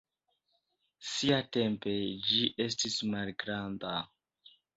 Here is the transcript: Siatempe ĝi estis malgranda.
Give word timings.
Siatempe 1.09 1.93
ĝi 2.31 2.41
estis 2.67 2.97
malgranda. 3.13 3.95